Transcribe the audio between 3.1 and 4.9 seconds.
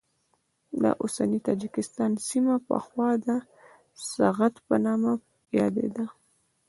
د سغد په